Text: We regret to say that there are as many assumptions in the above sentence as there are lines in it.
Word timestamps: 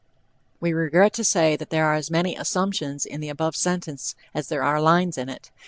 We 0.59 0.73
regret 0.73 1.13
to 1.13 1.23
say 1.23 1.55
that 1.55 1.69
there 1.69 1.85
are 1.85 1.93
as 1.93 2.09
many 2.09 2.35
assumptions 2.35 3.05
in 3.05 3.21
the 3.21 3.29
above 3.29 3.55
sentence 3.55 4.15
as 4.33 4.47
there 4.47 4.63
are 4.63 4.81
lines 4.81 5.15
in 5.15 5.29
it. 5.29 5.51